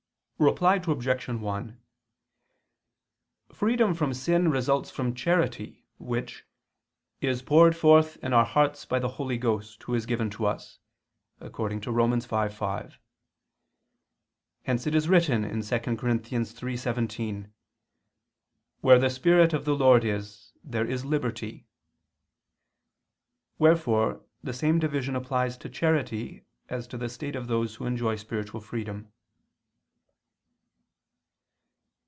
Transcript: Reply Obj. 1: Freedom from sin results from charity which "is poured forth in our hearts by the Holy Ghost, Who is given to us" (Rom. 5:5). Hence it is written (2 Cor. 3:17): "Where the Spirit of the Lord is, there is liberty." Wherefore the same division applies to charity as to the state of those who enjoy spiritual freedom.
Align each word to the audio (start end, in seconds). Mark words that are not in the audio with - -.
Reply 0.49 0.77
Obj. 0.83 1.27
1: 1.29 1.79
Freedom 3.53 3.93
from 3.93 4.11
sin 4.11 4.49
results 4.49 4.89
from 4.89 5.13
charity 5.13 5.85
which 5.99 6.45
"is 7.19 7.43
poured 7.43 7.75
forth 7.75 8.17
in 8.23 8.33
our 8.33 8.43
hearts 8.43 8.83
by 8.83 8.97
the 8.97 9.07
Holy 9.21 9.37
Ghost, 9.37 9.83
Who 9.83 9.93
is 9.93 10.07
given 10.07 10.31
to 10.31 10.47
us" 10.47 10.79
(Rom. 11.39 11.51
5:5). 11.69 12.97
Hence 14.63 14.87
it 14.87 14.95
is 14.95 15.07
written 15.07 15.43
(2 15.43 15.45
Cor. 15.51 15.89
3:17): 16.09 17.51
"Where 18.79 18.97
the 18.97 19.11
Spirit 19.11 19.53
of 19.53 19.65
the 19.65 19.75
Lord 19.75 20.03
is, 20.03 20.53
there 20.63 20.87
is 20.89 21.05
liberty." 21.05 21.67
Wherefore 23.59 24.23
the 24.43 24.53
same 24.53 24.79
division 24.79 25.15
applies 25.15 25.55
to 25.57 25.69
charity 25.69 26.45
as 26.67 26.87
to 26.87 26.97
the 26.97 27.09
state 27.09 27.35
of 27.35 27.45
those 27.45 27.75
who 27.75 27.85
enjoy 27.85 28.15
spiritual 28.15 28.61
freedom. 28.61 29.11